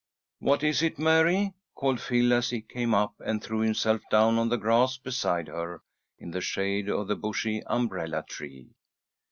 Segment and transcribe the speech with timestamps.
[0.39, 4.49] "What is it, Mary?" called Phil, as he came up and threw himself down on
[4.49, 5.83] the grass beside her,
[6.17, 8.69] in the shade of the bushy umbrella tree.